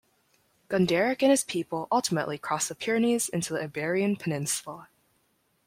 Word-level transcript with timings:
Gunderic 0.67 1.21
and 1.21 1.29
his 1.29 1.43
people 1.43 1.87
ultimately 1.91 2.39
crossed 2.39 2.69
the 2.69 2.73
Pyrenees 2.73 3.29
into 3.29 3.53
the 3.53 3.61
Iberian 3.61 4.15
Peninsula. 4.15 4.89